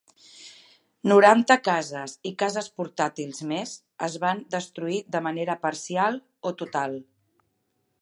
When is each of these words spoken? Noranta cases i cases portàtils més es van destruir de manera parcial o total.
Noranta 1.11 1.57
cases 1.67 2.15
i 2.31 2.31
cases 2.43 2.71
portàtils 2.81 3.43
més 3.53 3.75
es 4.11 4.19
van 4.27 4.43
destruir 4.57 5.01
de 5.17 5.25
manera 5.29 5.61
parcial 5.69 6.23
o 6.53 6.59
total. 6.65 7.01